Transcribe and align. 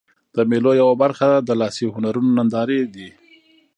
د 0.35 0.37
مېلو 0.49 0.71
یوه 0.81 0.95
برخه 1.03 1.29
د 1.47 1.49
لاسي 1.61 1.85
هنرونو 1.95 2.29
نندارې 2.37 2.81
دي. 2.93 3.09